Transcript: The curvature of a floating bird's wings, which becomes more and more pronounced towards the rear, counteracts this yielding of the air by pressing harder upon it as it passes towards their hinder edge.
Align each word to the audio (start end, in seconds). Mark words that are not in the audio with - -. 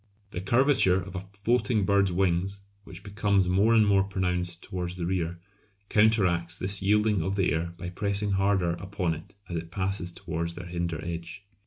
The 0.31 0.41
curvature 0.41 0.99
of 0.99 1.15
a 1.15 1.27
floating 1.43 1.85
bird's 1.85 2.11
wings, 2.11 2.61
which 2.85 3.03
becomes 3.03 3.47
more 3.47 3.75
and 3.75 3.85
more 3.85 4.03
pronounced 4.03 4.63
towards 4.63 4.95
the 4.95 5.05
rear, 5.05 5.39
counteracts 5.89 6.57
this 6.57 6.81
yielding 6.81 7.21
of 7.21 7.35
the 7.35 7.51
air 7.53 7.75
by 7.77 7.89
pressing 7.91 8.31
harder 8.31 8.71
upon 8.71 9.13
it 9.13 9.35
as 9.47 9.57
it 9.57 9.69
passes 9.69 10.11
towards 10.11 10.55
their 10.55 10.65
hinder 10.65 10.99
edge. 11.05 11.43